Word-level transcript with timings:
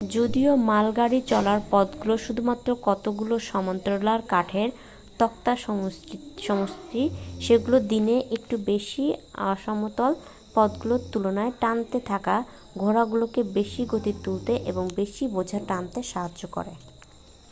যদিও 0.09 0.51
মালগাড়ি 0.65 1.19
চলার 1.27 1.59
পথগুলো 1.71 2.15
শুধুমাত্র 2.17 2.67
কতগুলো 2.83 3.35
সমান্তরাল 3.49 4.19
কাঠের 4.29 4.69
তক্তার 5.19 5.57
সমষ্টি 6.45 7.01
সেগুলো 7.41 7.77
দিনের 7.91 8.21
একটু 8.35 8.55
বেশি 8.65 9.05
অসমতল 9.47 10.11
পথগুলোর 10.55 11.01
তুলনায় 11.11 11.53
টানতে 11.59 11.99
থাকা 12.09 12.35
ঘোড়াগুলোকে 12.75 13.41
বেশি 13.53 13.81
গতি 13.89 14.11
তুলতে 14.23 14.53
এবং 14.65 14.83
বেশি 14.95 15.23
বোঝা 15.35 15.59
টানতে 15.67 15.99
সাহায্য 16.11 16.41
করে 16.47 16.73